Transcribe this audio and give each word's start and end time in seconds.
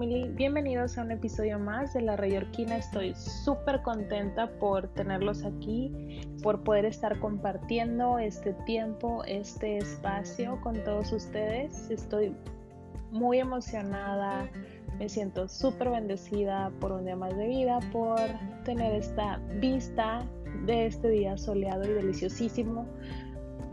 Bienvenidos 0.00 0.96
a 0.96 1.02
un 1.02 1.10
episodio 1.10 1.58
más 1.58 1.92
de 1.92 2.02
La 2.02 2.16
Rayorquina. 2.16 2.76
Estoy 2.76 3.16
súper 3.16 3.82
contenta 3.82 4.48
por 4.60 4.86
tenerlos 4.86 5.44
aquí, 5.44 6.20
por 6.40 6.62
poder 6.62 6.84
estar 6.84 7.18
compartiendo 7.18 8.20
este 8.20 8.52
tiempo, 8.64 9.24
este 9.24 9.78
espacio 9.78 10.60
con 10.60 10.84
todos 10.84 11.12
ustedes. 11.12 11.90
Estoy 11.90 12.32
muy 13.10 13.40
emocionada, 13.40 14.48
me 15.00 15.08
siento 15.08 15.48
súper 15.48 15.90
bendecida 15.90 16.70
por 16.78 16.92
un 16.92 17.04
día 17.04 17.16
más 17.16 17.36
de 17.36 17.48
vida, 17.48 17.80
por 17.90 18.20
tener 18.64 18.94
esta 18.94 19.38
vista 19.60 20.24
de 20.64 20.86
este 20.86 21.08
día 21.08 21.36
soleado 21.36 21.84
y 21.84 21.94
deliciosísimo 21.94 22.86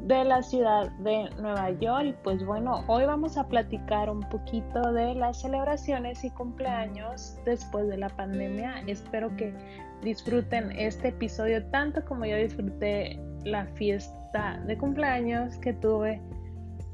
de 0.05 0.23
la 0.23 0.43
ciudad 0.43 0.91
de 0.99 1.29
Nueva 1.41 1.71
York. 1.71 2.05
Y 2.05 2.13
pues 2.23 2.45
bueno, 2.45 2.83
hoy 2.87 3.05
vamos 3.05 3.37
a 3.37 3.47
platicar 3.47 4.09
un 4.09 4.21
poquito 4.21 4.93
de 4.93 5.15
las 5.15 5.41
celebraciones 5.41 6.23
y 6.23 6.29
cumpleaños 6.29 7.37
después 7.45 7.87
de 7.87 7.97
la 7.97 8.09
pandemia. 8.09 8.83
Espero 8.87 9.35
que 9.35 9.53
disfruten 10.01 10.71
este 10.71 11.09
episodio 11.09 11.65
tanto 11.71 12.05
como 12.05 12.25
yo 12.25 12.37
disfruté 12.37 13.19
la 13.43 13.65
fiesta 13.73 14.61
de 14.67 14.77
cumpleaños 14.77 15.57
que 15.57 15.73
tuve 15.73 16.21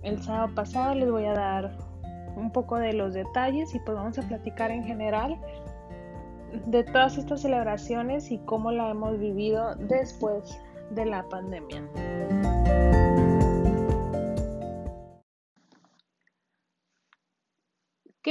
el 0.04 0.22
sábado 0.24 0.56
pasado. 0.56 0.96
Les 0.96 1.12
voy 1.12 1.26
a 1.26 1.34
dar 1.34 1.78
un 2.38 2.50
poco 2.52 2.78
de 2.78 2.94
los 2.94 3.14
detalles 3.14 3.76
y 3.76 3.80
pues 3.80 3.98
vamos 3.98 4.18
a 4.20 4.22
platicar 4.22 4.72
en 4.72 4.86
general 4.86 5.38
de 6.66 6.84
todas 6.86 7.18
estas 7.18 7.42
celebraciones 7.42 8.32
y 8.32 8.38
cómo 8.40 8.72
la 8.72 8.90
hemos 8.90 9.20
vivido 9.20 9.76
después 9.76 10.58
de 10.92 11.06
la 11.06 11.24
pandemia. 11.24 11.82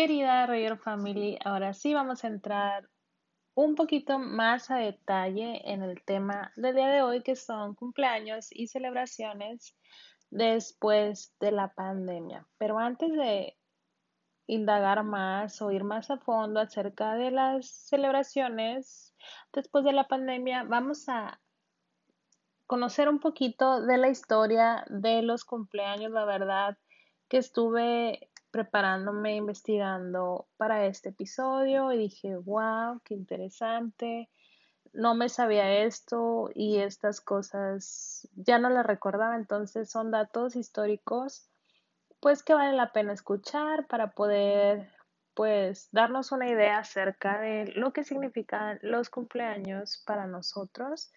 Querida 0.00 0.46
Roger 0.46 0.79
Family, 0.79 1.38
ahora 1.45 1.74
sí 1.74 1.93
vamos 1.93 2.24
a 2.24 2.29
entrar 2.29 2.88
un 3.52 3.74
poquito 3.74 4.18
más 4.18 4.70
a 4.70 4.76
detalle 4.76 5.60
en 5.70 5.82
el 5.82 6.02
tema 6.02 6.54
del 6.56 6.74
día 6.74 6.88
de 6.88 7.02
hoy 7.02 7.23
que 7.23 7.37
son 7.37 7.74
cumpleaños 7.74 8.48
y 8.51 8.68
celebraciones 8.68 9.76
después 10.30 11.34
de 11.38 11.52
la 11.52 11.74
pandemia. 11.74 12.46
Pero 12.56 12.78
antes 12.78 13.12
de 13.12 13.59
indagar 14.46 15.04
más 15.04 15.60
o 15.60 15.71
ir 15.71 15.84
más 15.84 16.10
a 16.10 16.16
fondo 16.16 16.60
acerca 16.60 17.16
de 17.16 17.30
las 17.30 17.68
celebraciones 17.68 19.15
después 19.52 19.84
de 19.84 19.93
la 19.93 20.09
pandemia, 20.09 20.62
vamos 20.62 21.10
a 21.10 21.43
conocer 22.66 23.06
un 23.10 23.21
poquito 23.21 23.82
de 23.82 23.98
la 23.98 24.09
historia 24.09 24.82
de 24.88 25.21
los 25.21 25.45
cumpleaños, 25.45 26.10
la 26.10 26.24
verdad 26.24 26.78
que 27.28 27.37
estuve 27.37 28.29
preparándome, 28.51 29.37
investigando 29.37 30.46
para 30.56 30.87
este 30.87 31.10
episodio 31.10 31.93
y 31.93 31.98
dije, 31.98 32.37
wow, 32.37 33.01
qué 33.04 33.15
interesante. 33.15 34.29
No 34.93 35.15
me 35.15 35.29
sabía 35.29 35.84
esto 35.84 36.51
y 36.54 36.78
estas 36.78 37.21
cosas 37.21 38.28
ya 38.34 38.59
no 38.59 38.71
las 38.71 38.84
recordaba, 38.84 39.37
entonces 39.37 39.90
son 39.90 40.10
datos 40.10 40.56
históricos 40.56 41.51
pues 42.21 42.43
que 42.43 42.54
vale 42.54 42.76
la 42.76 42.93
pena 42.93 43.15
escuchar 43.15 43.87
para 43.87 44.12
poder 44.12 44.93
pues 45.34 45.88
darnos 45.90 46.32
una 46.32 46.48
idea 46.48 46.78
acerca 46.78 47.40
de 47.40 47.73
lo 47.74 47.93
que 47.93 48.04
significan 48.04 48.78
los 48.82 49.09
cumpleaños 49.09 50.02
para 50.06 50.26
nosotros. 50.26 51.10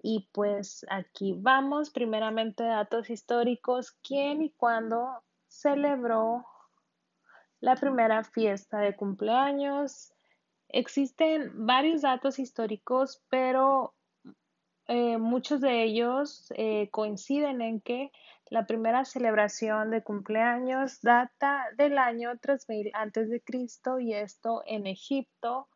Y 0.00 0.28
pues 0.32 0.86
aquí 0.90 1.34
vamos, 1.36 1.90
primeramente 1.90 2.62
datos 2.62 3.10
históricos, 3.10 3.92
quién 4.06 4.42
y 4.42 4.50
cuándo 4.50 5.22
celebró 5.48 6.46
la 7.64 7.76
primera 7.76 8.22
fiesta 8.24 8.78
de 8.78 8.94
cumpleaños. 8.94 10.12
Existen 10.68 11.66
varios 11.66 12.02
datos 12.02 12.38
históricos, 12.38 13.22
pero 13.30 13.94
eh, 14.86 15.16
muchos 15.16 15.62
de 15.62 15.82
ellos 15.82 16.52
eh, 16.56 16.90
coinciden 16.90 17.62
en 17.62 17.80
que 17.80 18.12
la 18.50 18.66
primera 18.66 19.06
celebración 19.06 19.90
de 19.90 20.02
cumpleaños 20.02 21.00
data 21.00 21.64
del 21.78 21.96
año 21.96 22.36
3000 22.38 22.90
a.C. 22.92 23.42
y 24.00 24.12
esto 24.12 24.62
en 24.66 24.86
Egipto, 24.86 25.68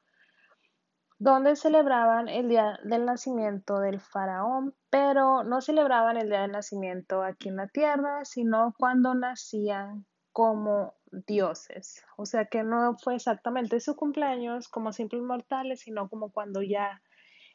donde 1.19 1.57
celebraban 1.57 2.29
el 2.29 2.51
día 2.51 2.79
del 2.85 3.07
nacimiento 3.07 3.81
del 3.81 3.99
faraón, 3.99 4.75
pero 4.91 5.43
no 5.43 5.63
celebraban 5.63 6.19
el 6.19 6.29
día 6.29 6.43
del 6.43 6.53
nacimiento 6.53 7.23
aquí 7.23 7.49
en 7.49 7.57
la 7.57 7.69
tierra, 7.69 8.27
sino 8.27 8.75
cuando 8.77 9.15
nacían 9.15 10.05
como 10.33 10.98
dioses. 11.11 12.05
O 12.17 12.27
sea 12.27 12.47
que 12.47 12.63
no 12.63 12.97
fue 12.99 13.17
exactamente 13.17 13.81
su 13.81 13.97
cumpleaños 13.97 14.69
como 14.69 14.93
simples 14.93 15.23
mortales, 15.23 15.81
sino 15.81 16.09
como 16.09 16.31
cuando 16.31 16.63
ya 16.63 17.03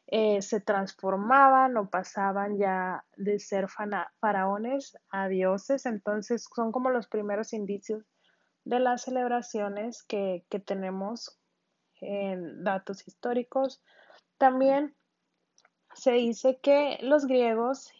eh, 0.06 0.42
se 0.42 0.60
transformaban 0.60 1.76
o 1.76 1.88
pasaban 1.88 2.58
ya 2.58 3.04
de 3.16 3.38
ser 3.38 3.66
faraones 4.20 4.96
a 5.10 5.28
dioses. 5.28 5.86
Entonces 5.86 6.46
son 6.54 6.72
como 6.72 6.90
los 6.90 7.08
primeros 7.08 7.52
indicios 7.52 8.04
de 8.64 8.80
las 8.80 9.02
celebraciones 9.02 10.02
que, 10.02 10.44
que 10.48 10.58
tenemos 10.58 11.38
en 12.00 12.64
datos 12.64 13.06
históricos. 13.06 13.82
También 14.38 14.94
se 15.94 16.12
dice 16.12 16.58
que 16.62 16.98
los 17.00 17.26
griegos 17.26 17.92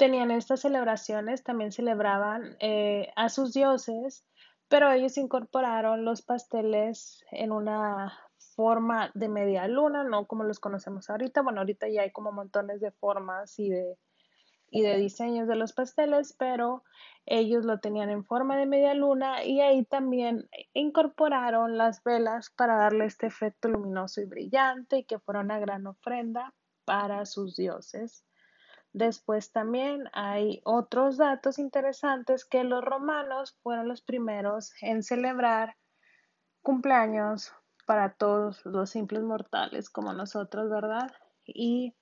tenían 0.00 0.30
estas 0.30 0.60
celebraciones, 0.60 1.44
también 1.44 1.72
celebraban 1.72 2.56
eh, 2.58 3.12
a 3.16 3.28
sus 3.28 3.52
dioses, 3.52 4.24
pero 4.66 4.90
ellos 4.90 5.18
incorporaron 5.18 6.06
los 6.06 6.22
pasteles 6.22 7.22
en 7.30 7.52
una 7.52 8.18
forma 8.56 9.10
de 9.12 9.28
media 9.28 9.68
luna, 9.68 10.02
no 10.02 10.26
como 10.26 10.44
los 10.44 10.58
conocemos 10.58 11.10
ahorita. 11.10 11.42
Bueno, 11.42 11.60
ahorita 11.60 11.86
ya 11.90 12.00
hay 12.00 12.12
como 12.12 12.32
montones 12.32 12.80
de 12.80 12.92
formas 12.92 13.58
y 13.58 13.68
de, 13.68 13.98
y 14.70 14.80
de 14.80 14.96
diseños 14.96 15.46
de 15.46 15.56
los 15.56 15.74
pasteles, 15.74 16.34
pero 16.38 16.82
ellos 17.26 17.66
lo 17.66 17.78
tenían 17.78 18.08
en 18.08 18.24
forma 18.24 18.56
de 18.56 18.64
media 18.64 18.94
luna 18.94 19.44
y 19.44 19.60
ahí 19.60 19.84
también 19.84 20.48
incorporaron 20.72 21.76
las 21.76 22.02
velas 22.02 22.48
para 22.56 22.76
darle 22.76 23.04
este 23.04 23.26
efecto 23.26 23.68
luminoso 23.68 24.22
y 24.22 24.24
brillante 24.24 25.00
y 25.00 25.04
que 25.04 25.18
fuera 25.18 25.40
una 25.40 25.58
gran 25.58 25.86
ofrenda 25.86 26.54
para 26.86 27.26
sus 27.26 27.54
dioses. 27.54 28.24
Después 28.92 29.52
también 29.52 30.08
hay 30.12 30.60
otros 30.64 31.16
datos 31.16 31.58
interesantes 31.58 32.44
que 32.44 32.64
los 32.64 32.84
romanos 32.84 33.56
fueron 33.62 33.86
los 33.88 34.02
primeros 34.02 34.72
en 34.80 35.02
celebrar 35.02 35.76
cumpleaños 36.62 37.52
para 37.86 38.14
todos 38.14 38.64
los 38.66 38.90
simples 38.90 39.22
mortales 39.22 39.90
como 39.90 40.12
nosotros, 40.12 40.70
¿verdad? 40.70 41.12
Y 41.44 41.94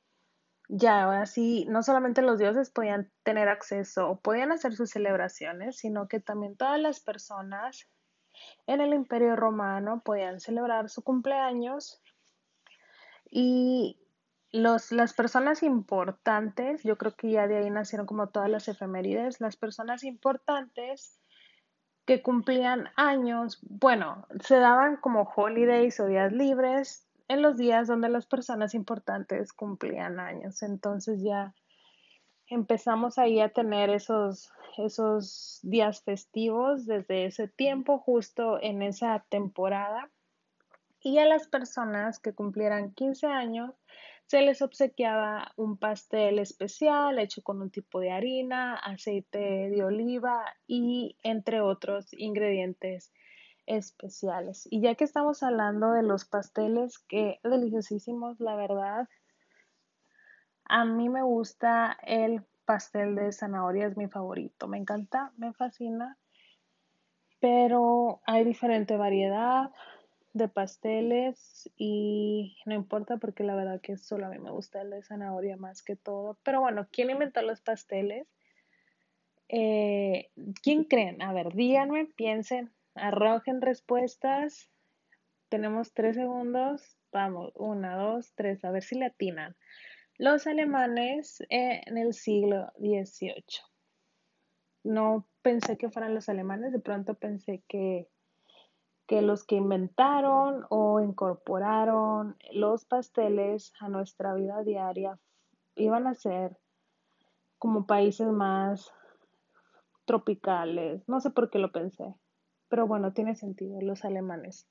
ya 0.68 1.04
ahora 1.04 1.26
sí, 1.26 1.66
no 1.68 1.82
solamente 1.82 2.22
los 2.22 2.38
dioses 2.38 2.70
podían 2.70 3.10
tener 3.22 3.48
acceso 3.48 4.08
o 4.08 4.20
podían 4.20 4.52
hacer 4.52 4.74
sus 4.74 4.90
celebraciones, 4.90 5.78
sino 5.78 6.08
que 6.08 6.20
también 6.20 6.56
todas 6.56 6.80
las 6.80 7.00
personas 7.00 7.88
en 8.66 8.80
el 8.80 8.94
imperio 8.94 9.36
romano 9.36 10.02
podían 10.04 10.40
celebrar 10.40 10.90
su 10.90 11.02
cumpleaños 11.02 12.02
y 13.30 13.98
los, 14.58 14.92
las 14.92 15.12
personas 15.14 15.62
importantes, 15.62 16.82
yo 16.82 16.98
creo 16.98 17.14
que 17.14 17.30
ya 17.30 17.46
de 17.46 17.58
ahí 17.58 17.70
nacieron 17.70 18.06
como 18.06 18.28
todas 18.28 18.50
las 18.50 18.68
efemérides, 18.68 19.40
las 19.40 19.56
personas 19.56 20.04
importantes 20.04 21.18
que 22.06 22.22
cumplían 22.22 22.88
años, 22.96 23.58
bueno, 23.62 24.26
se 24.40 24.56
daban 24.56 24.96
como 24.96 25.30
holidays 25.36 26.00
o 26.00 26.06
días 26.06 26.32
libres 26.32 27.06
en 27.28 27.42
los 27.42 27.58
días 27.58 27.86
donde 27.86 28.08
las 28.08 28.26
personas 28.26 28.74
importantes 28.74 29.52
cumplían 29.52 30.18
años. 30.18 30.62
Entonces 30.62 31.22
ya 31.22 31.54
empezamos 32.46 33.18
ahí 33.18 33.40
a 33.40 33.50
tener 33.50 33.90
esos, 33.90 34.50
esos 34.78 35.60
días 35.62 36.02
festivos 36.02 36.86
desde 36.86 37.26
ese 37.26 37.46
tiempo, 37.46 37.98
justo 37.98 38.58
en 38.62 38.80
esa 38.80 39.24
temporada. 39.28 40.10
Y 41.00 41.18
a 41.18 41.26
las 41.26 41.46
personas 41.46 42.18
que 42.18 42.32
cumplieran 42.32 42.92
15 42.92 43.26
años, 43.26 43.74
se 44.28 44.42
les 44.42 44.60
obsequiaba 44.60 45.52
un 45.56 45.78
pastel 45.78 46.38
especial 46.38 47.18
hecho 47.18 47.42
con 47.42 47.62
un 47.62 47.70
tipo 47.70 47.98
de 47.98 48.10
harina, 48.10 48.76
aceite 48.76 49.38
de 49.38 49.82
oliva 49.82 50.44
y 50.66 51.16
entre 51.22 51.62
otros 51.62 52.12
ingredientes 52.12 53.10
especiales. 53.64 54.68
Y 54.70 54.82
ya 54.82 54.96
que 54.96 55.04
estamos 55.04 55.42
hablando 55.42 55.92
de 55.92 56.02
los 56.02 56.26
pasteles, 56.26 56.98
que 56.98 57.40
deliciosísimos, 57.42 58.38
la 58.38 58.54
verdad. 58.54 59.08
A 60.66 60.84
mí 60.84 61.08
me 61.08 61.22
gusta 61.22 61.96
el 62.02 62.44
pastel 62.66 63.14
de 63.14 63.32
zanahoria, 63.32 63.86
es 63.86 63.96
mi 63.96 64.08
favorito. 64.08 64.68
Me 64.68 64.76
encanta, 64.76 65.32
me 65.38 65.54
fascina. 65.54 66.18
Pero 67.40 68.20
hay 68.26 68.44
diferente 68.44 68.98
variedad 68.98 69.70
de 70.38 70.48
pasteles 70.48 71.70
y 71.76 72.56
no 72.66 72.74
importa 72.74 73.18
porque 73.18 73.44
la 73.44 73.54
verdad 73.54 73.80
que 73.80 73.96
solo 73.98 74.26
a 74.26 74.30
mí 74.30 74.38
me 74.38 74.50
gusta 74.50 74.80
el 74.82 74.90
de 74.90 75.02
zanahoria 75.02 75.56
más 75.56 75.82
que 75.82 75.96
todo. 75.96 76.38
Pero 76.42 76.60
bueno, 76.60 76.88
¿quién 76.90 77.10
inventó 77.10 77.42
los 77.42 77.60
pasteles? 77.60 78.26
Eh, 79.48 80.30
¿Quién 80.62 80.84
creen? 80.84 81.20
A 81.22 81.32
ver, 81.32 81.52
díganme, 81.54 82.06
piensen, 82.06 82.72
arrojen 82.94 83.60
respuestas 83.60 84.70
tenemos 85.48 85.92
tres 85.92 86.16
segundos. 86.16 86.96
Vamos, 87.12 87.52
una, 87.56 87.96
dos, 87.96 88.32
tres, 88.34 88.64
a 88.64 88.70
ver 88.70 88.82
si 88.82 88.96
le 88.96 89.06
atinan. 89.06 89.56
Los 90.18 90.46
alemanes 90.46 91.42
en 91.48 91.96
el 91.96 92.12
siglo 92.12 92.70
XVIII. 92.78 93.42
No 94.84 95.26
pensé 95.42 95.78
que 95.78 95.90
fueran 95.90 96.14
los 96.14 96.28
alemanes, 96.28 96.72
de 96.72 96.80
pronto 96.80 97.14
pensé 97.14 97.62
que, 97.68 98.08
que 99.08 99.22
los 99.22 99.44
que 99.44 99.56
inventaron 99.56 100.66
o 100.68 101.00
incorporaron 101.00 102.36
los 102.52 102.84
pasteles 102.84 103.72
a 103.80 103.88
nuestra 103.88 104.34
vida 104.34 104.62
diaria 104.62 105.18
iban 105.74 106.06
a 106.06 106.14
ser 106.14 106.58
como 107.58 107.86
países 107.86 108.28
más 108.28 108.92
tropicales. 110.04 111.08
No 111.08 111.20
sé 111.20 111.30
por 111.30 111.48
qué 111.48 111.58
lo 111.58 111.72
pensé, 111.72 112.14
pero 112.68 112.86
bueno, 112.86 113.14
tiene 113.14 113.34
sentido, 113.34 113.80
los 113.80 114.04
alemanes. 114.04 114.68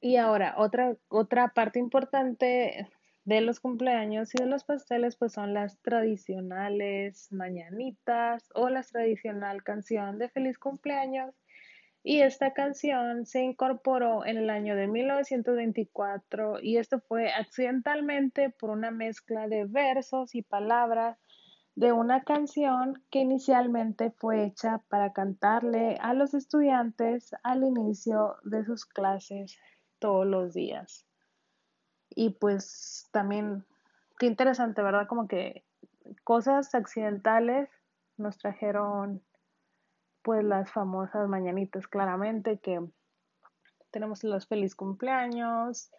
Y 0.00 0.16
ahora, 0.16 0.54
otra, 0.56 0.96
otra 1.08 1.48
parte 1.48 1.78
importante 1.78 2.88
de 3.24 3.40
los 3.42 3.60
cumpleaños 3.60 4.34
y 4.34 4.38
de 4.38 4.46
los 4.46 4.64
pasteles, 4.64 5.16
pues 5.16 5.34
son 5.34 5.52
las 5.52 5.78
tradicionales 5.82 7.30
mañanitas 7.30 8.48
o 8.54 8.70
la 8.70 8.82
tradicional 8.82 9.62
canción 9.62 10.18
de 10.18 10.30
feliz 10.30 10.58
cumpleaños. 10.58 11.34
Y 12.02 12.22
esta 12.22 12.54
canción 12.54 13.26
se 13.26 13.42
incorporó 13.42 14.24
en 14.24 14.38
el 14.38 14.48
año 14.48 14.74
de 14.74 14.86
1924 14.86 16.60
y 16.62 16.78
esto 16.78 17.00
fue 17.00 17.30
accidentalmente 17.30 18.48
por 18.50 18.70
una 18.70 18.90
mezcla 18.90 19.48
de 19.48 19.66
versos 19.66 20.34
y 20.34 20.42
palabras 20.42 21.18
de 21.74 21.92
una 21.92 22.24
canción 22.24 23.02
que 23.10 23.20
inicialmente 23.20 24.10
fue 24.10 24.44
hecha 24.44 24.78
para 24.88 25.12
cantarle 25.12 25.98
a 26.00 26.14
los 26.14 26.32
estudiantes 26.34 27.30
al 27.42 27.64
inicio 27.64 28.36
de 28.44 28.64
sus 28.64 28.86
clases 28.86 29.58
todos 29.98 30.26
los 30.26 30.54
días. 30.54 31.06
Y 32.08 32.30
pues 32.30 33.08
también, 33.12 33.64
qué 34.18 34.26
interesante, 34.26 34.82
¿verdad? 34.82 35.06
Como 35.06 35.28
que 35.28 35.64
cosas 36.24 36.74
accidentales 36.74 37.68
nos 38.16 38.38
trajeron 38.38 39.22
pues 40.22 40.44
las 40.44 40.70
famosas 40.70 41.28
mañanitas 41.28 41.86
claramente 41.86 42.58
que 42.58 42.80
tenemos 43.90 44.22
los 44.24 44.46
feliz 44.46 44.74
cumpleaños, 44.74 45.90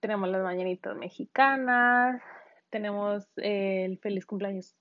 tenemos 0.00 0.28
las 0.28 0.42
mañanitas 0.42 0.96
mexicanas, 0.96 2.22
tenemos 2.70 3.26
el 3.36 3.98
feliz 3.98 4.26
cumpleaños 4.26 4.76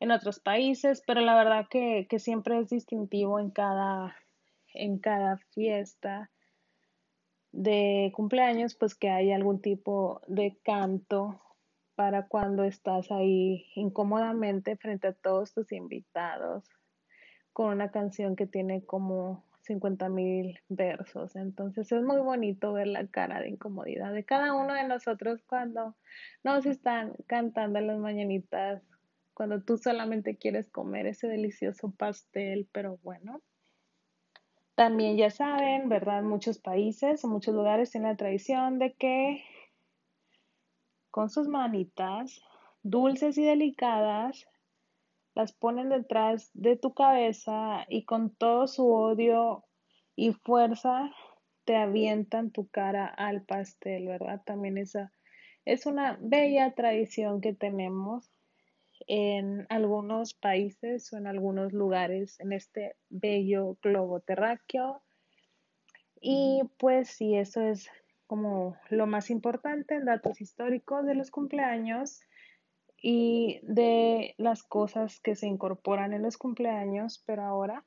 en 0.00 0.10
otros 0.10 0.40
países, 0.40 1.02
pero 1.06 1.20
la 1.20 1.34
verdad 1.36 1.66
que, 1.68 2.06
que 2.08 2.18
siempre 2.18 2.58
es 2.58 2.70
distintivo 2.70 3.38
en 3.38 3.50
cada, 3.50 4.16
en 4.72 4.98
cada 4.98 5.38
fiesta 5.54 6.30
de 7.52 8.12
cumpleaños, 8.14 8.74
pues 8.74 8.94
que 8.94 9.10
hay 9.10 9.32
algún 9.32 9.60
tipo 9.60 10.20
de 10.26 10.58
canto 10.64 11.40
para 11.94 12.26
cuando 12.26 12.64
estás 12.64 13.10
ahí 13.12 13.66
incómodamente 13.76 14.76
frente 14.76 15.08
a 15.08 15.12
todos 15.12 15.52
tus 15.54 15.70
invitados 15.70 16.64
con 17.54 17.68
una 17.68 17.90
canción 17.92 18.34
que 18.34 18.46
tiene 18.46 18.84
como 18.84 19.44
50 19.62 20.08
mil 20.08 20.58
versos. 20.68 21.36
Entonces 21.36 21.90
es 21.90 22.02
muy 22.02 22.20
bonito 22.20 22.72
ver 22.72 22.88
la 22.88 23.06
cara 23.06 23.40
de 23.40 23.48
incomodidad 23.48 24.12
de 24.12 24.24
cada 24.24 24.52
uno 24.54 24.74
de 24.74 24.86
nosotros 24.86 25.40
cuando 25.46 25.94
nos 26.42 26.66
están 26.66 27.14
cantando 27.26 27.80
las 27.80 27.98
mañanitas, 27.98 28.82
cuando 29.34 29.62
tú 29.62 29.78
solamente 29.78 30.36
quieres 30.36 30.68
comer 30.68 31.06
ese 31.06 31.28
delicioso 31.28 31.92
pastel, 31.92 32.68
pero 32.72 32.98
bueno. 33.04 33.40
También 34.74 35.16
ya 35.16 35.30
saben, 35.30 35.88
¿verdad? 35.88 36.24
Muchos 36.24 36.58
países 36.58 37.24
o 37.24 37.28
muchos 37.28 37.54
lugares 37.54 37.92
tienen 37.92 38.10
la 38.10 38.16
tradición 38.16 38.80
de 38.80 38.94
que 38.94 39.44
con 41.12 41.30
sus 41.30 41.46
manitas 41.46 42.42
dulces 42.82 43.38
y 43.38 43.44
delicadas 43.44 44.48
las 45.34 45.52
ponen 45.52 45.88
detrás 45.88 46.50
de 46.54 46.76
tu 46.76 46.94
cabeza 46.94 47.84
y 47.88 48.04
con 48.04 48.30
todo 48.30 48.66
su 48.66 48.92
odio 48.92 49.64
y 50.16 50.32
fuerza 50.32 51.10
te 51.64 51.76
avientan 51.76 52.50
tu 52.50 52.68
cara 52.68 53.06
al 53.06 53.42
pastel, 53.42 54.06
¿verdad? 54.06 54.42
También 54.44 54.78
esa 54.78 55.12
es 55.64 55.86
una 55.86 56.18
bella 56.20 56.74
tradición 56.74 57.40
que 57.40 57.54
tenemos 57.54 58.30
en 59.06 59.66
algunos 59.70 60.34
países 60.34 61.12
o 61.12 61.16
en 61.16 61.26
algunos 61.26 61.72
lugares 61.72 62.38
en 62.40 62.52
este 62.52 62.96
bello 63.08 63.76
globo 63.82 64.20
terráqueo. 64.20 65.02
Y 66.20 66.62
pues 66.78 67.08
sí, 67.08 67.34
eso 67.36 67.60
es 67.62 67.90
como 68.26 68.76
lo 68.88 69.06
más 69.06 69.30
importante 69.30 69.94
en 69.94 70.04
datos 70.04 70.40
históricos 70.40 71.04
de 71.06 71.14
los 71.14 71.30
cumpleaños 71.30 72.20
y 73.06 73.60
de 73.64 74.34
las 74.38 74.62
cosas 74.62 75.20
que 75.20 75.36
se 75.36 75.46
incorporan 75.46 76.14
en 76.14 76.22
los 76.22 76.38
cumpleaños, 76.38 77.22
pero 77.26 77.42
ahora 77.42 77.84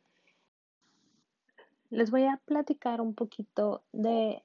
les 1.89 2.11
voy 2.11 2.25
a 2.25 2.39
platicar 2.45 3.01
un 3.01 3.15
poquito 3.15 3.83
de 3.91 4.43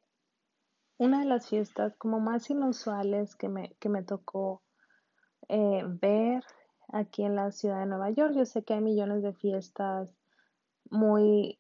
una 0.97 1.19
de 1.19 1.27
las 1.27 1.47
fiestas 1.47 1.95
como 1.97 2.21
más 2.21 2.49
inusuales 2.49 3.37
que 3.37 3.51
me, 3.51 3.75
que 3.81 3.91
me 3.91 4.03
tocó 4.03 4.63
eh, 5.49 5.83
ver 5.85 6.43
aquí 6.89 7.23
en 7.23 7.37
la 7.37 7.53
ciudad 7.53 7.81
de 7.81 7.87
Nueva 7.87 8.09
York. 8.09 8.33
Yo 8.35 8.47
sé 8.47 8.63
que 8.65 8.73
hay 8.73 8.81
millones 8.81 9.23
de 9.23 9.35
fiestas 9.35 10.17
muy 10.89 11.59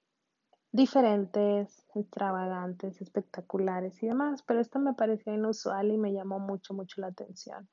diferentes, 0.70 1.84
extravagantes, 1.94 3.02
espectaculares 3.02 4.02
y 4.02 4.06
demás, 4.06 4.42
pero 4.42 4.58
esta 4.60 4.78
me 4.78 4.94
pareció 4.94 5.34
inusual 5.34 5.90
y 5.90 5.98
me 5.98 6.14
llamó 6.14 6.38
mucho, 6.38 6.72
mucho 6.72 7.02
la 7.02 7.08
atención, 7.08 7.68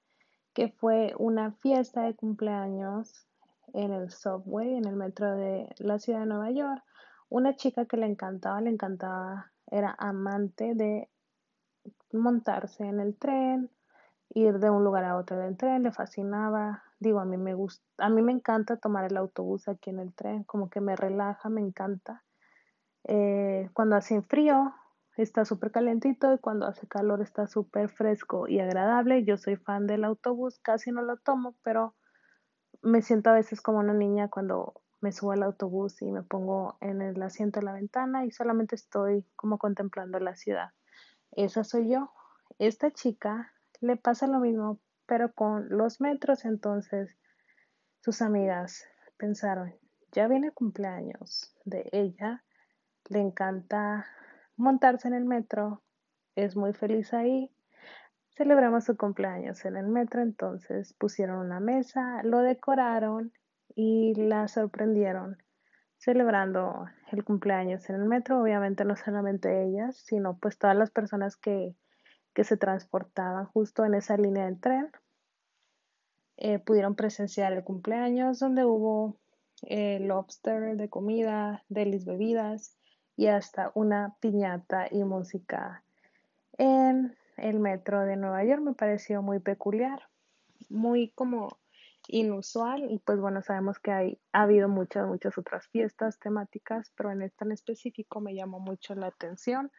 que 0.54 0.70
fue 0.70 1.14
una 1.18 1.52
fiesta 1.52 2.02
de 2.04 2.16
cumpleaños 2.16 3.28
en 3.74 3.94
el 3.94 4.10
subway, 4.10 4.76
en 4.76 4.86
el 4.86 4.96
metro 4.96 5.36
de 5.36 5.74
la 5.78 6.00
ciudad 6.00 6.22
de 6.22 6.26
Nueva 6.26 6.52
York. 6.52 6.84
Una 7.30 7.56
chica 7.56 7.86
que 7.86 7.98
le 7.98 8.08
encantaba, 8.08 8.60
le 8.62 8.72
encantaba, 8.72 9.52
era 9.68 9.96
amante 9.98 10.74
de 10.74 11.10
montarse 12.12 12.86
en 12.86 13.00
el 13.00 13.16
tren, 13.16 13.70
ir 14.34 14.60
de 14.60 14.70
un 14.70 14.84
lugar 14.84 15.06
a 15.06 15.18
otro 15.18 15.38
del 15.38 15.58
tren, 15.58 15.84
le 15.84 15.92
fascinaba. 15.92 16.84
Digo, 17.00 17.20
a 17.20 17.26
mí 17.26 17.38
me 17.38 17.54
gusta, 17.54 17.84
a 17.98 18.10
mí 18.10 18.22
me 18.22 18.32
encanta 18.32 18.78
tomar 18.78 19.06
el 19.06 19.18
autobús 19.18 19.68
aquí 19.68 19.90
en 19.90 20.00
el 20.00 20.14
tren, 20.14 20.44
como 20.44 20.70
que 20.70 20.82
me 20.82 20.96
relaja, 20.96 21.50
me 21.50 21.62
encanta. 21.62 22.24
Eh, 23.06 23.70
cuando 23.74 23.96
hace 23.96 24.22
frío 24.22 24.74
está 25.24 25.44
súper 25.44 25.72
calentito 25.72 26.34
y 26.34 26.38
cuando 26.38 26.66
hace 26.66 26.88
calor 26.88 27.22
está 27.22 27.48
súper 27.48 27.90
fresco 27.90 28.48
y 28.48 28.60
agradable. 28.60 29.26
Yo 29.26 29.38
soy 29.38 29.58
fan 29.58 29.86
del 29.86 30.06
autobús, 30.06 30.60
casi 30.60 30.92
no 30.92 31.02
lo 31.02 31.18
tomo, 31.18 31.56
pero 31.62 31.96
me 32.82 33.02
siento 33.02 33.30
a 33.30 33.34
veces 33.34 33.62
como 33.62 33.80
una 33.80 33.94
niña 33.94 34.30
cuando 34.30 34.82
me 35.02 35.12
subo 35.12 35.34
al 35.34 35.44
autobús 35.44 36.02
y 36.02 36.12
me 36.12 36.24
pongo 36.24 36.78
en 36.82 37.02
el 37.02 37.22
asiento 37.22 37.60
de 37.60 37.66
la 37.66 37.74
ventana 37.74 38.26
y 38.26 38.32
solamente 38.32 38.76
estoy 38.76 39.26
como 39.36 39.58
contemplando 39.58 40.20
la 40.20 40.36
ciudad. 40.36 40.70
Esa 41.32 41.64
soy 41.64 41.90
yo. 41.90 42.12
Esta 42.58 42.92
chica 42.92 43.52
le 43.82 43.98
pasa 43.98 44.28
lo 44.28 44.40
mismo, 44.40 44.80
pero 45.06 45.34
con 45.34 45.68
los 45.70 46.02
metros 46.02 46.46
entonces 46.46 47.18
sus 48.02 48.22
amigas 48.22 48.86
pensaron, 49.18 49.76
ya 50.14 50.28
viene 50.28 50.52
cumpleaños 50.52 51.56
de 51.66 51.90
ella, 51.92 52.44
le 53.10 53.20
encanta 53.20 54.06
montarse 54.60 55.08
en 55.08 55.16
el 55.16 55.26
metro, 55.26 55.82
es 56.36 56.56
muy 56.56 56.74
feliz 56.74 57.14
ahí, 57.14 57.52
celebramos 58.36 58.86
su 58.86 58.96
cumpleaños 58.96 59.66
en 59.66 59.78
el 59.78 59.88
metro, 59.88 60.22
entonces 60.22 60.94
pusieron 60.94 61.40
una 61.40 61.60
mesa, 61.60 62.22
lo 62.24 62.40
decoraron 62.40 63.34
y 63.76 64.14
la 64.16 64.48
sorprendieron 64.48 65.38
celebrando 65.98 66.86
el 67.12 67.24
cumpleaños 67.24 67.90
en 67.90 67.98
el 67.98 68.06
metro, 68.06 68.42
obviamente 68.42 68.86
no 68.86 68.96
solamente 68.96 69.64
ellas, 69.64 69.98
sino 69.98 70.38
pues 70.38 70.58
todas 70.58 70.78
las 70.78 70.92
personas 70.92 71.36
que 71.36 71.76
que 72.34 72.44
se 72.44 72.56
transportaban 72.58 73.48
justo 73.48 73.86
en 73.86 73.96
esa 73.96 74.18
línea 74.18 74.46
del 74.46 74.60
tren. 74.60 74.90
Eh, 76.38 76.60
pudieron 76.60 76.96
presenciar 76.96 77.52
el 77.52 77.66
cumpleaños 77.66 78.40
donde 78.40 78.64
hubo 78.64 79.20
eh, 79.64 80.00
lobster 80.00 80.78
de 80.78 80.90
comida, 80.90 81.66
delis 81.68 82.06
bebidas 82.06 82.78
y 83.20 83.28
hasta 83.28 83.70
una 83.74 84.16
piñata 84.22 84.88
y 84.90 85.04
música 85.04 85.84
en 86.58 87.18
el 87.36 87.60
metro 87.60 88.06
de 88.06 88.16
Nueva 88.16 88.46
York. 88.46 88.62
Me 88.62 88.74
pareció 88.74 89.22
muy 89.22 89.40
peculiar, 89.40 90.00
muy 90.70 91.10
como 91.16 91.60
inusual 92.08 92.90
y 92.90 93.00
pues 93.00 93.20
bueno, 93.20 93.42
sabemos 93.42 93.78
que 93.78 93.92
hay, 93.92 94.22
ha 94.32 94.44
habido 94.44 94.70
muchas, 94.70 95.06
muchas 95.06 95.38
otras 95.38 95.68
fiestas 95.68 96.18
temáticas, 96.18 96.94
pero 96.96 97.12
en 97.12 97.22
esta 97.22 97.44
en 97.44 97.52
específico 97.52 98.22
me 98.22 98.34
llamó 98.34 98.62
mucho 98.62 98.96
la 98.96 99.08
atención. 99.08 99.70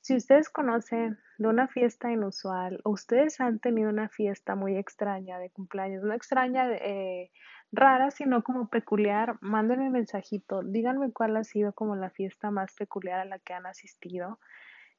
Si 0.00 0.16
ustedes 0.16 0.48
conocen 0.48 1.20
de 1.38 1.46
una 1.46 1.68
fiesta 1.68 2.10
inusual 2.10 2.80
ustedes 2.84 3.40
han 3.40 3.60
tenido 3.60 3.90
una 3.90 4.08
fiesta 4.08 4.56
muy 4.56 4.76
extraña 4.76 5.38
de 5.38 5.50
cumpleaños, 5.50 6.02
no 6.02 6.14
extraña, 6.14 6.68
eh, 6.72 7.30
rara, 7.72 8.10
sino 8.10 8.42
como 8.42 8.68
peculiar, 8.68 9.36
mándenme 9.40 9.86
un 9.86 9.92
mensajito, 9.92 10.62
díganme 10.62 11.12
cuál 11.12 11.36
ha 11.36 11.44
sido 11.44 11.72
como 11.72 11.96
la 11.96 12.10
fiesta 12.10 12.50
más 12.50 12.74
peculiar 12.74 13.20
a 13.20 13.24
la 13.24 13.38
que 13.38 13.54
han 13.54 13.66
asistido 13.66 14.38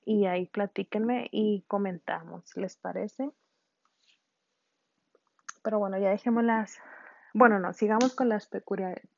y 0.05 0.25
ahí 0.25 0.45
platíquenme 0.47 1.29
y 1.31 1.63
comentamos, 1.67 2.55
¿les 2.55 2.77
parece? 2.77 3.31
Pero 5.63 5.79
bueno, 5.79 5.97
ya 5.97 6.09
dejemos 6.09 6.43
las, 6.43 6.79
bueno, 7.33 7.59
no, 7.59 7.73
sigamos 7.73 8.15
con 8.15 8.29
las 8.29 8.49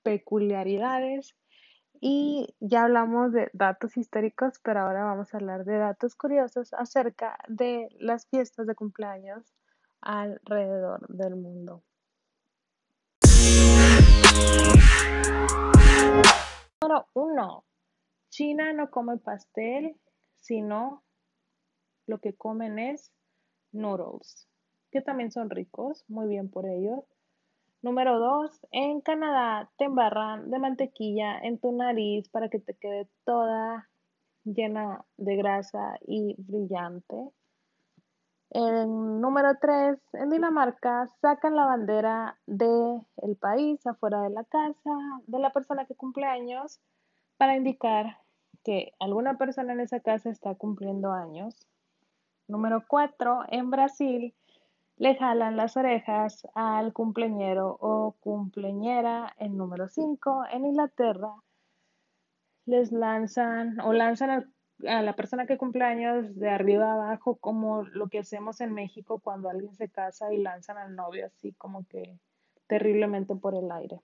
peculiaridades 0.03 1.35
y 1.99 2.55
ya 2.59 2.85
hablamos 2.85 3.31
de 3.31 3.51
datos 3.53 3.95
históricos, 3.95 4.59
pero 4.63 4.81
ahora 4.81 5.03
vamos 5.03 5.33
a 5.33 5.37
hablar 5.37 5.65
de 5.65 5.77
datos 5.77 6.15
curiosos 6.15 6.73
acerca 6.73 7.37
de 7.47 7.89
las 7.99 8.27
fiestas 8.27 8.65
de 8.65 8.75
cumpleaños 8.75 9.53
alrededor 10.01 11.07
del 11.09 11.35
mundo. 11.35 11.83
Número 16.81 17.07
uno, 17.13 17.65
China 18.29 18.73
no 18.73 18.89
come 18.89 19.17
pastel, 19.17 19.95
sino 20.39 21.03
lo 22.07 22.19
que 22.19 22.33
comen 22.33 22.79
es 22.79 23.11
noodles, 23.71 24.47
que 24.91 25.01
también 25.01 25.31
son 25.31 25.49
ricos, 25.49 26.03
muy 26.07 26.27
bien 26.27 26.49
por 26.49 26.65
ellos. 26.65 27.03
Número 27.81 28.19
dos, 28.19 28.59
en 28.71 29.01
Canadá 29.01 29.71
te 29.77 29.85
embarran 29.85 30.51
de 30.51 30.59
mantequilla 30.59 31.39
en 31.39 31.57
tu 31.57 31.71
nariz 31.71 32.29
para 32.29 32.49
que 32.49 32.59
te 32.59 32.75
quede 32.75 33.07
toda 33.25 33.89
llena 34.43 35.03
de 35.17 35.35
grasa 35.35 35.97
y 36.05 36.35
brillante. 36.37 37.31
En 38.53 39.21
número 39.21 39.55
3, 39.61 39.97
en 40.11 40.29
Dinamarca 40.29 41.09
sacan 41.21 41.55
la 41.55 41.65
bandera 41.65 42.37
del 42.45 42.99
el 43.23 43.37
país 43.37 43.85
afuera 43.87 44.23
de 44.23 44.29
la 44.29 44.43
casa 44.43 44.91
de 45.25 45.39
la 45.39 45.53
persona 45.53 45.85
que 45.85 45.95
cumple 45.95 46.25
años 46.25 46.81
para 47.37 47.55
indicar 47.55 48.17
que 48.65 48.91
alguna 48.99 49.37
persona 49.37 49.71
en 49.71 49.79
esa 49.79 50.01
casa 50.01 50.29
está 50.29 50.53
cumpliendo 50.55 51.13
años. 51.13 51.55
Número 52.49 52.83
4, 52.89 53.45
en 53.47 53.69
Brasil 53.69 54.33
le 54.97 55.15
jalan 55.15 55.55
las 55.55 55.77
orejas 55.77 56.45
al 56.53 56.91
cumpleañero 56.91 57.77
o 57.79 58.17
cumpleañera. 58.19 59.33
En 59.37 59.55
número 59.55 59.87
5, 59.87 60.43
en 60.51 60.65
Inglaterra 60.65 61.33
les 62.65 62.91
lanzan 62.91 63.79
o 63.79 63.93
lanzan 63.93 64.29
al 64.29 64.53
a 64.87 65.01
la 65.01 65.15
persona 65.15 65.45
que 65.45 65.57
cumple 65.57 65.83
años 65.83 66.35
de 66.35 66.49
arriba 66.49 66.93
abajo, 66.93 67.35
como 67.37 67.83
lo 67.83 68.07
que 68.07 68.19
hacemos 68.19 68.61
en 68.61 68.73
México 68.73 69.19
cuando 69.19 69.49
alguien 69.49 69.75
se 69.75 69.89
casa 69.89 70.33
y 70.33 70.37
lanzan 70.37 70.77
al 70.77 70.95
novio 70.95 71.25
así 71.25 71.53
como 71.53 71.85
que 71.85 72.19
terriblemente 72.67 73.35
por 73.35 73.55
el 73.55 73.71
aire. 73.71 74.01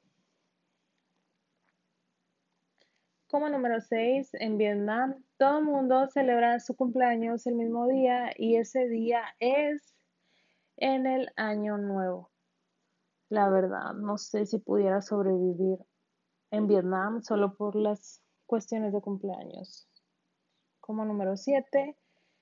Como 3.30 3.50
número 3.50 3.82
6, 3.82 4.36
en 4.36 4.58
Vietnam, 4.58 5.22
todo 5.38 5.60
el 5.60 5.66
mundo 5.66 6.08
celebra 6.08 6.60
su 6.62 6.76
cumpleaños 6.76 7.46
el 7.46 7.56
mismo 7.56 7.88
día 7.88 8.32
y 8.38 8.56
ese 8.56 8.88
día 8.88 9.22
es 9.40 9.94
en 10.78 11.06
el 11.06 11.30
año 11.36 11.78
nuevo. 11.78 12.32
La 13.30 13.50
verdad, 13.50 13.94
no 13.94 14.18
sé 14.18 14.46
si 14.46 14.60
pudiera 14.60 15.02
sobrevivir 15.02 15.80
en 16.52 16.68
Vietnam 16.68 17.22
solo 17.22 17.56
por 17.56 17.76
las 17.76 18.24
cuestiones 18.46 18.94
de 18.94 19.02
cumpleaños. 19.02 19.90
Como 20.88 21.04
número 21.04 21.36
7, 21.36 21.98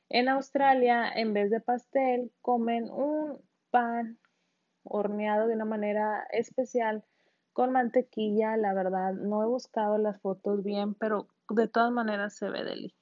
en 0.09 0.29
Australia, 0.29 1.11
en 1.11 1.33
vez 1.33 1.49
de 1.49 1.61
pastel, 1.61 2.31
comen 2.41 2.91
un 2.91 3.41
pan 3.71 4.19
horneado 4.83 5.47
de 5.47 5.55
una 5.55 5.65
manera 5.65 6.27
especial 6.31 7.03
con 7.53 7.71
mantequilla. 7.71 8.55
La 8.55 8.75
verdad, 8.75 9.13
no 9.13 9.41
he 9.41 9.47
buscado 9.47 9.97
las 9.97 10.21
fotos 10.21 10.63
bien, 10.63 10.93
pero 10.93 11.27
de 11.49 11.67
todas 11.67 11.91
maneras 11.91 12.35
se 12.35 12.51
ve 12.51 12.63
deli. 12.63 12.93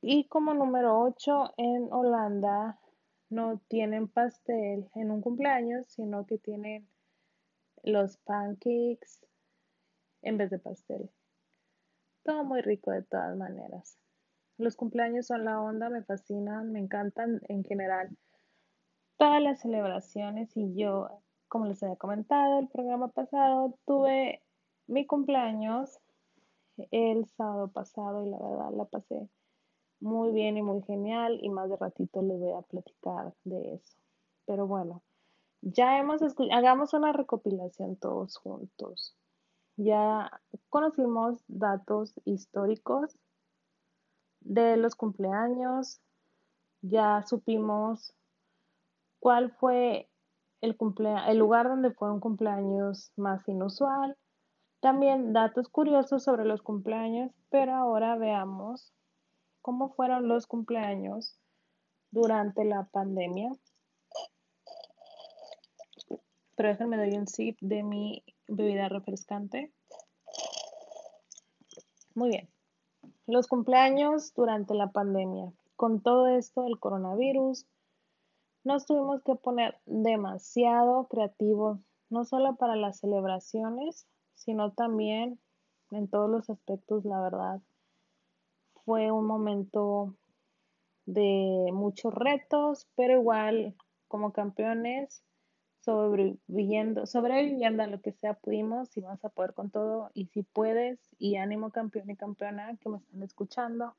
Y 0.00 0.28
como 0.28 0.54
número 0.54 0.98
8, 0.98 1.52
en 1.58 1.92
Holanda 1.92 2.80
no 3.28 3.60
tienen 3.68 4.08
pastel 4.08 4.88
en 4.94 5.10
un 5.10 5.20
cumpleaños, 5.20 5.86
sino 5.88 6.24
que 6.24 6.38
tienen 6.38 6.88
los 7.82 8.16
pancakes 8.16 9.26
en 10.22 10.38
vez 10.38 10.48
de 10.48 10.58
pastel. 10.58 11.10
Todo 12.26 12.42
muy 12.42 12.60
rico 12.60 12.90
de 12.90 13.04
todas 13.04 13.36
maneras. 13.36 13.96
Los 14.58 14.74
cumpleaños 14.74 15.28
son 15.28 15.44
la 15.44 15.60
onda, 15.60 15.88
me 15.88 16.02
fascinan, 16.02 16.72
me 16.72 16.80
encantan 16.80 17.40
en 17.46 17.62
general. 17.62 18.18
Todas 19.16 19.40
las 19.40 19.60
celebraciones 19.60 20.50
y 20.56 20.74
yo, 20.74 21.22
como 21.46 21.66
les 21.66 21.80
había 21.84 21.94
comentado 21.94 22.58
el 22.58 22.68
programa 22.68 23.06
pasado, 23.12 23.78
tuve 23.86 24.42
mi 24.88 25.06
cumpleaños 25.06 26.00
el 26.90 27.26
sábado 27.26 27.68
pasado 27.68 28.26
y 28.26 28.30
la 28.30 28.38
verdad 28.38 28.72
la 28.72 28.84
pasé 28.86 29.28
muy 30.00 30.32
bien 30.32 30.56
y 30.56 30.62
muy 30.62 30.82
genial 30.82 31.38
y 31.40 31.48
más 31.48 31.70
de 31.70 31.76
ratito 31.76 32.22
les 32.22 32.40
voy 32.40 32.54
a 32.54 32.62
platicar 32.62 33.34
de 33.44 33.74
eso. 33.74 33.96
Pero 34.46 34.66
bueno, 34.66 35.00
ya 35.60 35.96
hemos 36.00 36.22
hagamos 36.50 36.92
una 36.92 37.12
recopilación 37.12 37.94
todos 37.94 38.36
juntos. 38.36 39.16
Ya 39.76 40.30
conocimos 40.68 41.42
datos 41.48 42.14
históricos 42.24 43.16
de 44.40 44.76
los 44.76 44.94
cumpleaños, 44.94 46.00
ya 46.82 47.22
supimos 47.26 48.14
cuál 49.18 49.50
fue 49.50 50.08
el, 50.60 50.76
el 51.28 51.38
lugar 51.38 51.68
donde 51.68 51.90
fue 51.90 52.12
un 52.12 52.20
cumpleaños 52.20 53.12
más 53.16 53.46
inusual, 53.48 54.16
también 54.80 55.32
datos 55.32 55.68
curiosos 55.68 56.22
sobre 56.22 56.44
los 56.44 56.62
cumpleaños, 56.62 57.32
pero 57.50 57.74
ahora 57.74 58.16
veamos 58.16 58.92
cómo 59.62 59.88
fueron 59.94 60.28
los 60.28 60.46
cumpleaños 60.46 61.38
durante 62.10 62.64
la 62.64 62.84
pandemia. 62.84 63.50
Pero 66.54 66.68
déjenme 66.68 66.96
doy 66.96 67.16
un 67.18 67.26
sip 67.26 67.58
de 67.60 67.82
mi 67.82 68.24
bebida 68.48 68.88
refrescante. 68.88 69.72
Muy 72.14 72.30
bien. 72.30 72.48
Los 73.26 73.46
cumpleaños 73.46 74.32
durante 74.34 74.74
la 74.74 74.90
pandemia. 74.90 75.52
Con 75.76 76.00
todo 76.00 76.28
esto 76.28 76.62
del 76.62 76.78
coronavirus, 76.78 77.66
nos 78.64 78.86
tuvimos 78.86 79.22
que 79.22 79.34
poner 79.34 79.78
demasiado 79.84 81.06
creativos, 81.08 81.78
no 82.08 82.24
solo 82.24 82.56
para 82.56 82.76
las 82.76 82.98
celebraciones, 82.98 84.06
sino 84.34 84.72
también 84.72 85.38
en 85.90 86.08
todos 86.08 86.30
los 86.30 86.48
aspectos, 86.50 87.04
la 87.04 87.20
verdad. 87.20 87.60
Fue 88.84 89.10
un 89.10 89.26
momento 89.26 90.14
de 91.04 91.70
muchos 91.72 92.14
retos, 92.14 92.88
pero 92.96 93.20
igual 93.20 93.76
como 94.08 94.32
campeones 94.32 95.22
sobreviviendo, 95.86 97.06
sobreviviendo 97.06 97.84
a 97.84 97.86
lo 97.86 98.00
que 98.00 98.12
sea 98.12 98.34
pudimos 98.34 98.94
y 98.96 99.00
vamos 99.00 99.24
a 99.24 99.28
poder 99.28 99.54
con 99.54 99.70
todo 99.70 100.10
y 100.14 100.26
si 100.26 100.42
puedes 100.42 100.98
y 101.16 101.36
ánimo 101.36 101.70
campeón 101.70 102.10
y 102.10 102.16
campeona 102.16 102.76
que 102.76 102.88
me 102.88 102.98
están 102.98 103.22
escuchando. 103.22 103.94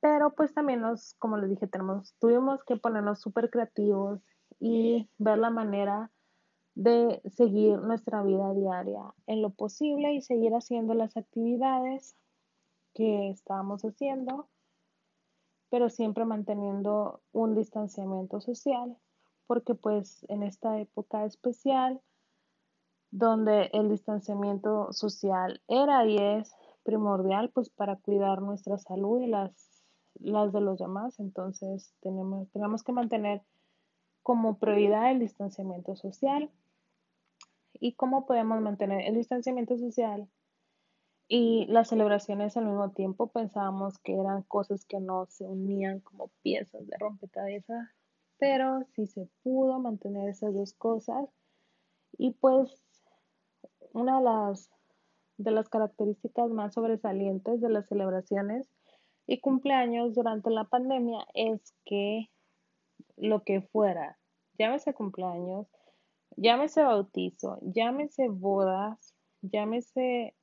Pero 0.00 0.34
pues 0.34 0.54
también 0.54 0.80
nos, 0.80 1.14
como 1.18 1.36
les 1.36 1.50
dije, 1.50 1.66
tenemos, 1.66 2.14
tuvimos 2.18 2.64
que 2.64 2.76
ponernos 2.76 3.20
súper 3.20 3.50
creativos 3.50 4.20
y 4.58 5.10
ver 5.18 5.36
la 5.36 5.50
manera 5.50 6.10
de 6.74 7.20
seguir 7.36 7.78
nuestra 7.80 8.22
vida 8.22 8.54
diaria 8.54 9.02
en 9.26 9.42
lo 9.42 9.50
posible 9.50 10.14
y 10.14 10.22
seguir 10.22 10.54
haciendo 10.54 10.94
las 10.94 11.18
actividades 11.18 12.16
que 12.94 13.28
estábamos 13.28 13.84
haciendo, 13.84 14.48
pero 15.68 15.90
siempre 15.90 16.24
manteniendo 16.24 17.20
un 17.32 17.54
distanciamiento 17.54 18.40
social 18.40 18.96
porque 19.50 19.74
pues 19.74 20.24
en 20.28 20.44
esta 20.44 20.78
época 20.78 21.24
especial 21.24 22.00
donde 23.10 23.68
el 23.72 23.90
distanciamiento 23.90 24.92
social 24.92 25.60
era 25.66 26.06
y 26.06 26.18
es 26.18 26.54
primordial 26.84 27.50
pues 27.50 27.68
para 27.68 27.96
cuidar 27.96 28.42
nuestra 28.42 28.78
salud 28.78 29.20
y 29.20 29.26
las, 29.26 29.82
las 30.20 30.52
de 30.52 30.60
los 30.60 30.78
demás, 30.78 31.18
entonces 31.18 31.92
tenemos, 32.00 32.48
tenemos 32.52 32.84
que 32.84 32.92
mantener 32.92 33.42
como 34.22 34.56
prioridad 34.56 35.10
el 35.10 35.18
distanciamiento 35.18 35.96
social. 35.96 36.48
¿Y 37.72 37.94
cómo 37.94 38.26
podemos 38.26 38.60
mantener 38.60 39.00
el 39.00 39.16
distanciamiento 39.16 39.76
social 39.78 40.28
y 41.26 41.66
las 41.66 41.88
celebraciones 41.88 42.56
al 42.56 42.66
mismo 42.66 42.92
tiempo? 42.92 43.26
Pensábamos 43.26 43.98
que 43.98 44.14
eran 44.14 44.44
cosas 44.44 44.84
que 44.84 45.00
no 45.00 45.26
se 45.26 45.44
unían 45.44 45.98
como 45.98 46.28
piezas 46.40 46.86
de 46.86 46.96
rompecabezas, 47.00 47.88
pero 48.40 48.82
sí 48.96 49.06
se 49.06 49.28
pudo 49.42 49.78
mantener 49.78 50.30
esas 50.30 50.54
dos 50.54 50.72
cosas. 50.74 51.28
Y 52.18 52.32
pues 52.32 52.82
una 53.92 54.18
de 54.18 55.52
las, 55.52 55.68
características 55.68 56.50
más 56.50 56.74
sobresalientes 56.74 57.60
de 57.60 57.68
las 57.68 57.86
celebraciones 57.86 58.68
y 59.26 59.40
cumpleaños 59.40 60.14
durante 60.14 60.50
la 60.50 60.64
pandemia 60.64 61.24
es 61.34 61.74
que 61.84 62.30
lo 63.16 63.44
que 63.44 63.60
fuera, 63.60 64.18
llámese 64.58 64.94
cumpleaños, 64.94 65.66
llámese 66.36 66.82
bautizo, 66.82 67.58
llámese 67.62 68.28
bodas, 68.28 69.14
llámese 69.42 70.34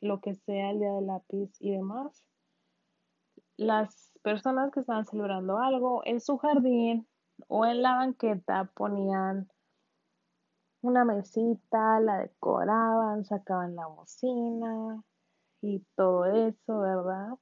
lo 0.00 0.20
que 0.20 0.34
sea 0.34 0.70
el 0.70 0.80
día 0.80 0.92
del 0.92 1.06
lápiz 1.06 1.50
y 1.60 1.72
demás, 1.72 2.24
las 3.56 4.12
personas 4.22 4.70
que 4.70 4.80
estaban 4.80 5.06
celebrando 5.06 5.58
algo 5.58 6.02
en 6.04 6.20
su 6.20 6.36
jardín 6.36 7.06
o 7.46 7.64
en 7.64 7.82
la 7.82 7.96
banqueta 7.96 8.70
ponían 8.74 9.48
una 10.80 11.04
mesita, 11.04 12.00
la 12.00 12.18
decoraban, 12.18 13.24
sacaban 13.24 13.76
la 13.76 13.86
bocina 13.86 15.02
y 15.60 15.80
todo 15.96 16.24
eso, 16.26 16.80
¿verdad? 16.80 17.34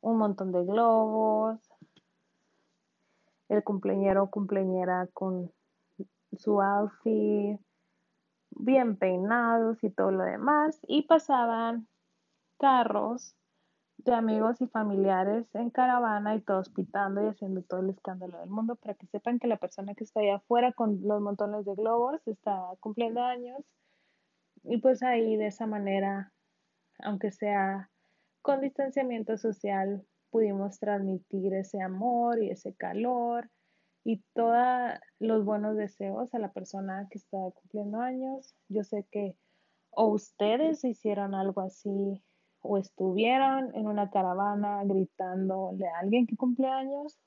Un 0.00 0.18
montón 0.18 0.52
de 0.52 0.64
globos, 0.64 1.58
el 3.48 3.64
cumpleañero 3.64 4.24
o 4.24 4.30
cumpleañera 4.30 5.08
con 5.12 5.52
su 6.36 6.60
outfit, 6.60 7.60
bien 8.50 8.96
peinados 8.96 9.82
y 9.82 9.90
todo 9.90 10.10
lo 10.10 10.24
demás, 10.24 10.78
y 10.86 11.02
pasaban 11.02 11.88
carros 12.58 13.37
de 14.08 14.14
amigos 14.14 14.60
y 14.62 14.66
familiares 14.66 15.46
en 15.54 15.68
caravana 15.68 16.34
y 16.34 16.40
todos 16.40 16.70
pitando 16.70 17.22
y 17.22 17.28
haciendo 17.28 17.62
todo 17.62 17.80
el 17.80 17.90
escándalo 17.90 18.38
del 18.38 18.48
mundo 18.48 18.76
para 18.76 18.94
que 18.94 19.06
sepan 19.06 19.38
que 19.38 19.46
la 19.46 19.58
persona 19.58 19.94
que 19.94 20.04
está 20.04 20.20
allá 20.20 20.36
afuera 20.36 20.72
con 20.72 21.00
los 21.02 21.20
montones 21.20 21.66
de 21.66 21.74
globos 21.74 22.26
está 22.26 22.58
cumpliendo 22.80 23.20
años 23.22 23.62
y 24.64 24.78
pues 24.78 25.02
ahí 25.02 25.36
de 25.36 25.48
esa 25.48 25.66
manera, 25.66 26.32
aunque 27.00 27.30
sea 27.30 27.90
con 28.40 28.62
distanciamiento 28.62 29.36
social, 29.36 30.02
pudimos 30.30 30.78
transmitir 30.78 31.52
ese 31.52 31.82
amor 31.82 32.42
y 32.42 32.50
ese 32.50 32.74
calor 32.74 33.50
y 34.04 34.22
todos 34.32 34.94
los 35.18 35.44
buenos 35.44 35.76
deseos 35.76 36.32
a 36.32 36.38
la 36.38 36.50
persona 36.52 37.06
que 37.10 37.18
está 37.18 37.38
cumpliendo 37.54 38.00
años. 38.00 38.54
Yo 38.68 38.84
sé 38.84 39.06
que 39.10 39.36
o 39.90 40.06
ustedes 40.06 40.82
hicieron 40.84 41.34
algo 41.34 41.60
así 41.60 42.22
o 42.62 42.78
estuvieron 42.78 43.74
en 43.74 43.86
una 43.86 44.10
caravana 44.10 44.82
gritándole 44.84 45.88
a 45.88 45.98
alguien 46.00 46.26
que 46.26 46.36
cumple 46.36 46.68
años 46.68 47.18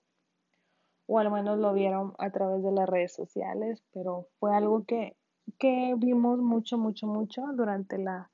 o 1.13 1.19
al 1.19 1.29
menos 1.29 1.59
lo 1.59 1.73
vieron 1.73 2.13
a 2.19 2.29
través 2.31 2.63
de 2.63 2.71
las 2.71 2.88
redes 2.88 3.13
sociales, 3.13 3.83
pero 3.91 4.27
fue 4.39 4.55
algo 4.55 4.85
que, 4.85 5.17
que 5.59 5.93
vimos 5.97 6.39
mucho, 6.39 6.77
mucho, 6.77 7.05
mucho 7.05 7.43
durante 7.53 7.97
la, 7.97 8.31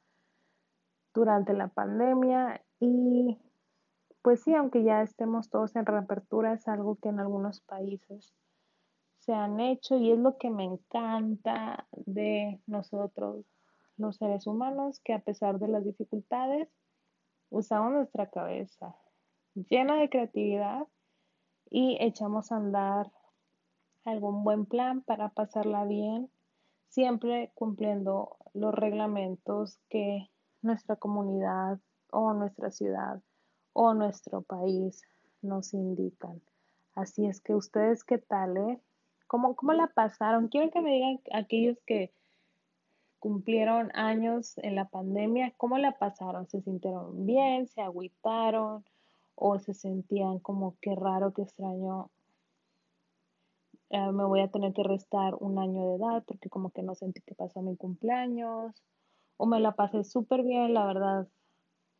durante 1.11 1.53
la 1.53 1.69
pandemia. 1.69 2.61
Y 2.79 3.39
pues 4.21 4.43
sí, 4.43 4.53
aunque 4.53 4.83
ya 4.83 5.01
estemos 5.01 5.49
todos 5.49 5.75
en 5.75 5.87
reapertura, 5.87 6.53
es 6.53 6.67
algo 6.67 6.97
que 6.97 7.09
en 7.09 7.19
algunos 7.19 7.61
países 7.61 8.35
se 9.17 9.33
han 9.33 9.59
hecho 9.59 9.97
y 9.97 10.11
es 10.11 10.19
lo 10.19 10.37
que 10.37 10.51
me 10.51 10.63
encanta 10.63 11.87
de 11.91 12.61
nosotros, 12.67 13.43
los 13.97 14.17
seres 14.17 14.45
humanos, 14.45 15.01
que 15.03 15.13
a 15.13 15.19
pesar 15.19 15.57
de 15.57 15.67
las 15.67 15.83
dificultades, 15.83 16.69
usamos 17.49 17.91
nuestra 17.91 18.29
cabeza 18.29 18.95
llena 19.69 19.95
de 19.99 20.09
creatividad 20.09 20.87
y 21.69 21.97
echamos 21.99 22.51
a 22.51 22.57
andar 22.57 23.11
algún 24.05 24.43
buen 24.43 24.65
plan 24.65 25.01
para 25.01 25.29
pasarla 25.29 25.83
bien, 25.83 26.29
siempre 26.89 27.51
cumpliendo 27.55 28.37
los 28.53 28.73
reglamentos 28.73 29.79
que 29.89 30.29
nuestra 30.61 30.95
comunidad 30.95 31.79
o 32.11 32.33
nuestra 32.33 32.71
ciudad 32.71 33.21
o 33.73 33.93
nuestro 33.93 34.43
país 34.43 35.01
nos 35.41 35.73
indican. 35.73 36.41
Así 36.95 37.25
es 37.25 37.41
que 37.41 37.53
ustedes, 37.53 38.03
¿qué 38.03 38.17
tal? 38.17 38.57
Eh? 38.57 38.81
¿Cómo, 39.27 39.55
¿Cómo 39.55 39.73
la 39.73 39.87
pasaron? 39.87 40.47
Quiero 40.47 40.71
que 40.71 40.81
me 40.81 40.93
digan 40.93 41.19
aquellos 41.33 41.77
que 41.85 42.13
cumplieron 43.19 43.91
años 43.95 44.57
en 44.59 44.75
la 44.75 44.85
pandemia, 44.85 45.53
¿cómo 45.57 45.77
la 45.77 45.97
pasaron? 45.97 46.47
¿Se 46.47 46.61
sintieron 46.61 47.25
bien? 47.25 47.67
¿Se 47.67 47.81
agüitaron? 47.81 48.85
¿O 49.35 49.59
se 49.59 49.73
sentían 49.73 50.39
como 50.39 50.75
qué 50.81 50.95
raro, 50.95 51.33
qué 51.33 51.43
extraño? 51.43 52.09
Eh, 53.89 54.11
me 54.11 54.25
voy 54.25 54.41
a 54.41 54.49
tener 54.49 54.73
que 54.73 54.83
restar 54.83 55.35
un 55.39 55.59
año 55.59 55.89
de 55.89 55.95
edad 55.95 56.23
porque 56.27 56.49
como 56.49 56.71
que 56.71 56.83
no 56.83 56.95
sentí 56.95 57.21
que 57.21 57.35
pasó 57.35 57.61
mi 57.61 57.75
cumpleaños. 57.77 58.83
O 59.37 59.45
me 59.45 59.59
la 59.59 59.73
pasé 59.73 60.03
súper 60.03 60.43
bien, 60.43 60.73
la 60.73 60.85
verdad, 60.85 61.27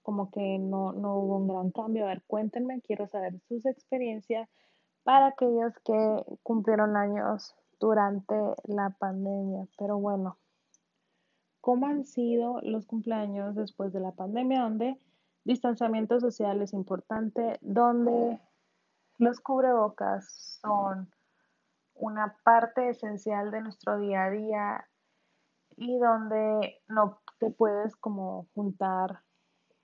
como 0.01 0.32
que 0.32 0.58
no, 0.60 0.93
no 0.93 1.15
hubo 1.17 1.38
un 1.38 1.47
gran 1.47 1.71
cambio. 1.71 2.06
A 2.06 2.10
ver, 2.10 2.23
cuéntenme, 2.27 2.82
quiero 2.82 3.08
saber 3.08 3.39
sus 3.47 3.65
experiencias 3.65 4.49
para 5.03 5.27
aquellos 5.27 5.73
que 5.86 6.25
cumplieron 6.43 6.97
años 6.97 7.56
durante 7.80 8.36
la 8.65 8.89
pandemia. 8.99 9.67
Pero 9.77 9.97
bueno, 9.99 10.38
¿cómo 11.67 11.88
han 11.88 12.06
sido 12.06 12.62
los 12.62 12.86
cumpleaños 12.86 13.53
después 13.53 13.91
de 13.91 13.99
la 13.99 14.13
pandemia? 14.13 14.62
Donde 14.62 14.97
distanciamiento 15.43 16.17
social 16.21 16.62
es 16.62 16.71
importante, 16.71 17.58
donde 17.60 18.39
los 19.17 19.41
cubrebocas 19.41 20.60
son 20.62 21.12
una 21.93 22.38
parte 22.45 22.88
esencial 22.88 23.51
de 23.51 23.60
nuestro 23.60 23.99
día 23.99 24.23
a 24.23 24.30
día 24.30 24.88
y 25.75 25.99
donde 25.99 26.80
no 26.88 27.19
te 27.38 27.51
puedes 27.51 27.97
como 27.97 28.47
juntar 28.56 29.19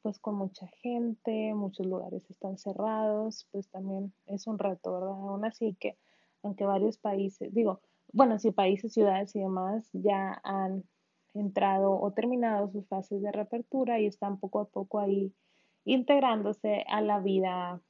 pues 0.03 0.19
con 0.19 0.35
mucha 0.35 0.67
gente, 0.81 1.53
muchos 1.53 1.85
lugares 1.85 2.29
están 2.29 2.57
cerrados, 2.57 3.45
pues 3.51 3.69
también 3.71 4.13
es 4.25 4.47
un 4.47 4.57
reto, 4.57 4.93
¿verdad? 4.93 5.09
Aún 5.09 5.43
así 5.43 5.75
que, 5.81 5.97
aunque 6.43 6.63
varios 6.63 6.97
países, 6.97 7.53
digo, 7.53 7.81
bueno, 8.13 8.39
si 8.39 8.51
países, 8.51 8.93
ciudades 8.93 9.35
y 9.35 9.41
demás 9.41 9.89
ya 9.91 10.39
han 10.45 10.85
entrado 11.33 11.99
o 11.99 12.11
terminado 12.11 12.69
sus 12.71 12.87
fases 12.87 13.21
de 13.21 13.31
reapertura 13.31 13.99
y 13.99 14.05
están 14.05 14.37
poco 14.37 14.59
a 14.59 14.65
poco 14.65 14.99
ahí 14.99 15.33
integrándose 15.85 16.85
a 16.87 17.01
la 17.01 17.19
vida 17.19 17.81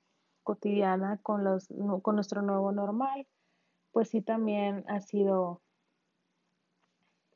cotidiana 0.43 1.19
con, 1.21 1.43
los, 1.43 1.67
con 2.01 2.15
nuestro 2.15 2.41
nuevo 2.41 2.71
normal, 2.71 3.27
pues 3.91 4.09
sí 4.09 4.21
también 4.21 4.83
ha 4.87 4.99
sido 5.01 5.61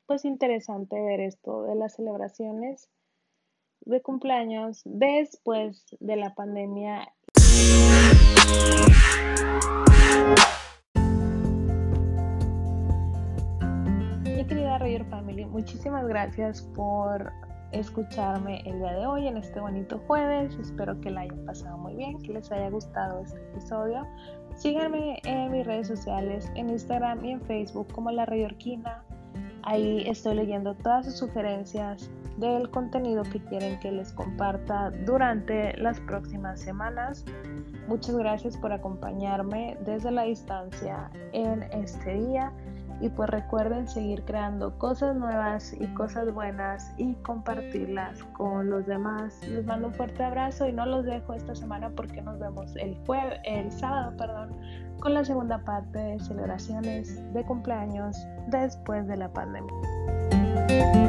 pues 0.06 0.24
interesante 0.24 1.00
ver 1.02 1.20
esto 1.20 1.63
de 1.63 1.76
las 1.76 1.96
celebraciones 1.96 2.89
de 3.82 4.02
cumpleaños 4.02 4.82
después 4.86 5.86
de 6.00 6.15
la 6.15 6.34
pandemia. 6.34 7.13
Mi 14.24 14.46
querida 14.48 14.78
Roger 14.78 15.06
Family, 15.06 15.27
muchísimas 15.47 16.07
gracias 16.07 16.62
por 16.62 17.31
escucharme 17.71 18.62
el 18.65 18.79
día 18.79 18.93
de 18.93 19.05
hoy 19.05 19.27
en 19.27 19.38
este 19.38 19.60
bonito 19.60 19.99
jueves. 20.07 20.55
Espero 20.60 20.99
que 21.01 21.12
la 21.12 21.21
hayan 21.21 21.45
pasado 21.45 21.77
muy 21.77 21.95
bien, 21.95 22.17
que 22.19 22.33
les 22.33 22.51
haya 22.51 22.69
gustado 22.69 23.21
este 23.21 23.38
episodio. 23.51 24.07
Síganme 24.55 25.19
en 25.25 25.51
mis 25.51 25.65
redes 25.65 25.88
sociales, 25.88 26.51
en 26.55 26.69
Instagram 26.69 27.23
y 27.25 27.31
en 27.31 27.41
Facebook 27.41 27.91
como 27.93 28.12
La 28.12 28.25
Rayorquina. 28.25 29.03
Ahí 29.63 30.03
estoy 30.07 30.36
leyendo 30.36 30.75
todas 30.75 31.05
sus 31.05 31.17
sugerencias 31.17 32.10
del 32.38 32.69
contenido 32.69 33.23
que 33.23 33.39
quieren 33.39 33.79
que 33.79 33.91
les 33.91 34.13
comparta 34.13 34.91
durante 35.05 35.75
las 35.77 35.99
próximas 36.01 36.62
semanas. 36.62 37.25
Muchas 37.88 38.15
gracias 38.15 38.55
por 38.57 38.71
acompañarme 38.71 39.77
desde 39.83 40.12
la 40.12 40.23
distancia 40.23 41.10
en 41.33 41.63
este 41.63 42.13
día 42.13 42.53
y 42.99 43.10
pues 43.10 43.29
recuerden 43.29 43.88
seguir 43.88 44.23
creando 44.23 44.77
cosas 44.77 45.15
nuevas 45.15 45.73
y 45.79 45.86
cosas 45.93 46.33
buenas 46.33 46.93
y 46.97 47.13
compartirlas 47.15 48.23
con 48.33 48.69
los 48.69 48.86
demás. 48.86 49.39
Les 49.47 49.65
mando 49.65 49.88
un 49.88 49.93
fuerte 49.93 50.23
abrazo 50.23 50.67
y 50.67 50.73
no 50.73 50.86
los 50.86 51.05
dejo 51.05 51.33
esta 51.33 51.55
semana 51.55 51.89
porque 51.89 52.21
nos 52.21 52.39
vemos 52.39 52.75
el 52.75 52.95
jueves, 53.05 53.39
el 53.43 53.71
sábado, 53.71 54.15
perdón, 54.17 54.55
con 54.99 55.13
la 55.13 55.23
segunda 55.23 55.60
parte 55.60 55.99
de 55.99 56.19
celebraciones 56.19 57.21
de 57.33 57.43
cumpleaños 57.43 58.17
después 58.47 59.07
de 59.07 59.17
la 59.17 59.31
pandemia. 59.31 61.07